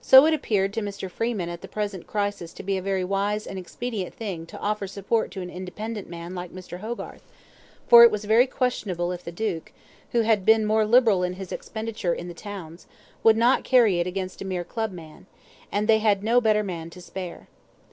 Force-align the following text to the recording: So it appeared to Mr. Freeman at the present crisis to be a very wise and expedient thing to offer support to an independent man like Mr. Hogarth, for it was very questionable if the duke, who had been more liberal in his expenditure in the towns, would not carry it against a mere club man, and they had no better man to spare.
So 0.00 0.24
it 0.24 0.34
appeared 0.34 0.72
to 0.74 0.80
Mr. 0.82 1.10
Freeman 1.10 1.48
at 1.48 1.62
the 1.62 1.66
present 1.66 2.06
crisis 2.06 2.52
to 2.52 2.62
be 2.62 2.76
a 2.76 2.80
very 2.80 3.02
wise 3.02 3.44
and 3.44 3.58
expedient 3.58 4.14
thing 4.14 4.46
to 4.46 4.60
offer 4.60 4.86
support 4.86 5.32
to 5.32 5.40
an 5.40 5.50
independent 5.50 6.08
man 6.08 6.32
like 6.32 6.52
Mr. 6.52 6.78
Hogarth, 6.78 7.24
for 7.88 8.04
it 8.04 8.12
was 8.12 8.24
very 8.24 8.46
questionable 8.46 9.10
if 9.10 9.24
the 9.24 9.32
duke, 9.32 9.72
who 10.12 10.20
had 10.20 10.44
been 10.46 10.64
more 10.64 10.86
liberal 10.86 11.24
in 11.24 11.32
his 11.32 11.50
expenditure 11.50 12.14
in 12.14 12.28
the 12.28 12.34
towns, 12.34 12.86
would 13.24 13.36
not 13.36 13.64
carry 13.64 13.98
it 13.98 14.06
against 14.06 14.40
a 14.40 14.44
mere 14.44 14.62
club 14.62 14.92
man, 14.92 15.26
and 15.72 15.88
they 15.88 15.98
had 15.98 16.22
no 16.22 16.40
better 16.40 16.62
man 16.62 16.88
to 16.90 17.00
spare. 17.00 17.48